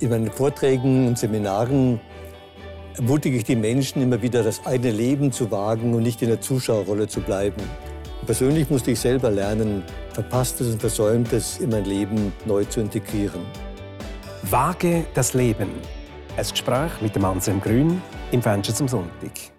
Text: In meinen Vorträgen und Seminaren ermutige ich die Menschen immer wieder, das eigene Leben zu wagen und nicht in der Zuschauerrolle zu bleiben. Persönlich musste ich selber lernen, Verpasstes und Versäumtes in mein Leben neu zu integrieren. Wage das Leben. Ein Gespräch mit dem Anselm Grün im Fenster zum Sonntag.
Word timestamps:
In 0.00 0.10
meinen 0.10 0.30
Vorträgen 0.30 1.08
und 1.08 1.18
Seminaren 1.18 2.00
ermutige 2.96 3.36
ich 3.36 3.44
die 3.44 3.56
Menschen 3.56 4.00
immer 4.00 4.22
wieder, 4.22 4.44
das 4.44 4.64
eigene 4.64 4.92
Leben 4.92 5.32
zu 5.32 5.50
wagen 5.50 5.92
und 5.92 6.04
nicht 6.04 6.22
in 6.22 6.28
der 6.28 6.40
Zuschauerrolle 6.40 7.08
zu 7.08 7.20
bleiben. 7.20 7.62
Persönlich 8.24 8.70
musste 8.70 8.92
ich 8.92 9.00
selber 9.00 9.30
lernen, 9.30 9.82
Verpasstes 10.12 10.68
und 10.72 10.80
Versäumtes 10.80 11.58
in 11.58 11.70
mein 11.70 11.84
Leben 11.84 12.32
neu 12.44 12.64
zu 12.64 12.80
integrieren. 12.80 13.40
Wage 14.42 15.04
das 15.14 15.34
Leben. 15.34 15.68
Ein 16.36 16.46
Gespräch 16.48 16.92
mit 17.00 17.16
dem 17.16 17.24
Anselm 17.24 17.60
Grün 17.60 18.00
im 18.30 18.40
Fenster 18.40 18.74
zum 18.74 18.86
Sonntag. 18.86 19.57